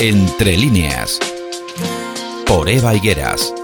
[0.00, 1.18] Entre líneas.
[2.46, 3.54] Por Eva Higueras.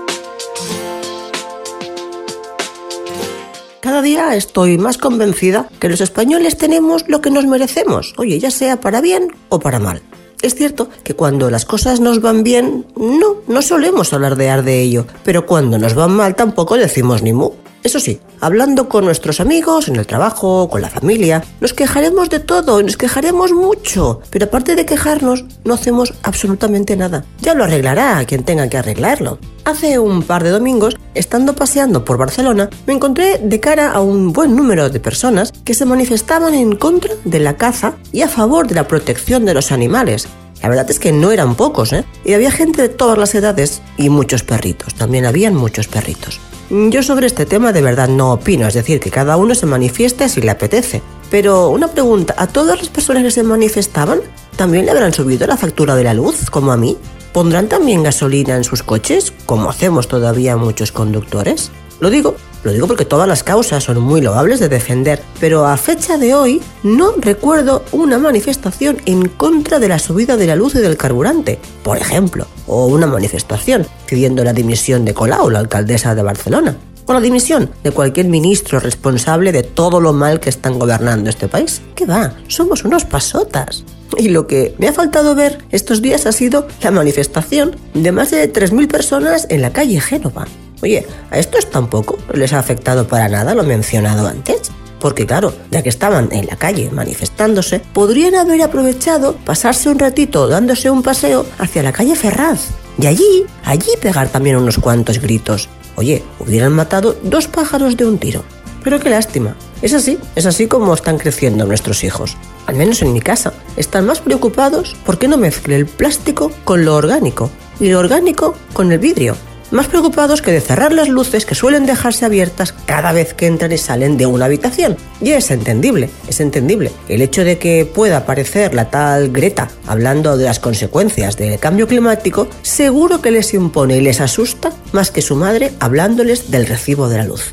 [3.80, 8.50] Cada día estoy más convencida que los españoles tenemos lo que nos merecemos, oye, ya
[8.50, 10.02] sea para bien o para mal.
[10.42, 15.06] Es cierto que cuando las cosas nos van bien, no, no solemos alardear de ello,
[15.24, 17.50] pero cuando nos van mal tampoco decimos ni mu.
[17.88, 22.38] Eso sí, hablando con nuestros amigos, en el trabajo, con la familia, nos quejaremos de
[22.38, 27.24] todo, nos quejaremos mucho, pero aparte de quejarnos, no hacemos absolutamente nada.
[27.40, 29.38] Ya lo arreglará quien tenga que arreglarlo.
[29.64, 34.34] Hace un par de domingos, estando paseando por Barcelona, me encontré de cara a un
[34.34, 38.68] buen número de personas que se manifestaban en contra de la caza y a favor
[38.68, 40.28] de la protección de los animales.
[40.62, 42.04] La verdad es que no eran pocos, ¿eh?
[42.24, 44.94] Y había gente de todas las edades y muchos perritos.
[44.94, 46.40] También habían muchos perritos.
[46.70, 50.28] Yo sobre este tema de verdad no opino, es decir, que cada uno se manifieste
[50.28, 51.00] si le apetece.
[51.30, 54.20] Pero una pregunta, ¿a todas las personas que se manifestaban
[54.56, 56.98] también le habrán subido la factura de la luz, como a mí?
[57.32, 61.70] ¿Pondrán también gasolina en sus coches, como hacemos todavía muchos conductores?
[62.00, 65.76] Lo digo, lo digo porque todas las causas son muy loables de defender, pero a
[65.76, 70.74] fecha de hoy no recuerdo una manifestación en contra de la subida de la luz
[70.74, 76.14] y del carburante, por ejemplo, o una manifestación pidiendo la dimisión de Colau, la alcaldesa
[76.14, 76.76] de Barcelona,
[77.08, 81.48] o la dimisión de cualquier ministro responsable de todo lo mal que están gobernando este
[81.48, 81.80] país.
[81.94, 82.34] ¿Qué va?
[82.48, 83.84] Somos unos pasotas.
[84.16, 88.30] Y lo que me ha faltado ver estos días ha sido la manifestación de más
[88.30, 90.46] de 3.000 personas en la calle Génova.
[90.82, 94.70] Oye, a estos tampoco les ha afectado para nada lo mencionado antes.
[95.00, 100.48] Porque claro, ya que estaban en la calle manifestándose, podrían haber aprovechado pasarse un ratito
[100.48, 102.68] dándose un paseo hacia la calle Ferraz.
[103.00, 105.68] Y allí, allí pegar también unos cuantos gritos.
[105.98, 108.44] Oye, hubieran matado dos pájaros de un tiro.
[108.84, 109.56] Pero qué lástima.
[109.82, 112.36] Es así, es así como están creciendo nuestros hijos.
[112.66, 113.52] Al menos en mi casa.
[113.76, 118.92] Están más preocupados porque no mezcle el plástico con lo orgánico y lo orgánico con
[118.92, 119.34] el vidrio
[119.70, 123.72] más preocupados que de cerrar las luces que suelen dejarse abiertas cada vez que entran
[123.72, 124.96] y salen de una habitación.
[125.20, 126.90] Y es entendible, es entendible.
[127.08, 131.86] El hecho de que pueda aparecer la tal Greta hablando de las consecuencias del cambio
[131.86, 137.08] climático, seguro que les impone y les asusta más que su madre hablándoles del recibo
[137.08, 137.52] de la luz.